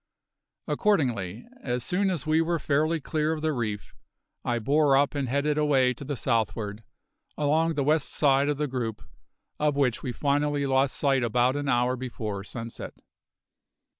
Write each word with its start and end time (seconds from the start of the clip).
Accordingly, 0.67 1.45
as 1.61 1.83
soon 1.83 2.09
as 2.09 2.25
we 2.25 2.41
were 2.41 2.57
fairly 2.57 2.99
clear 2.99 3.33
of 3.33 3.43
the 3.43 3.53
reef, 3.53 3.93
I 4.43 4.57
bore 4.57 4.97
up 4.97 5.13
and 5.13 5.29
headed 5.29 5.59
away 5.59 5.93
to 5.93 6.03
the 6.03 6.15
southward, 6.15 6.83
along 7.37 7.75
the 7.75 7.83
west 7.83 8.11
side 8.11 8.49
of 8.49 8.57
the 8.57 8.65
group, 8.65 9.03
of 9.59 9.75
which 9.75 10.01
we 10.01 10.11
finally 10.11 10.65
lost 10.65 10.95
sight 10.97 11.23
about 11.23 11.55
an 11.55 11.69
hour 11.69 11.95
before 11.95 12.43
sunset. 12.43 12.95